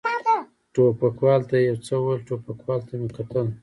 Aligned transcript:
ټوپکوال 0.73 1.41
ته 1.49 1.55
یې 1.59 1.65
یو 1.69 1.77
څه 1.85 1.93
وویل، 1.97 2.21
ټوپکوال 2.27 2.79
ته 2.87 2.93
مې 2.99 3.09
کتل. 3.15 3.45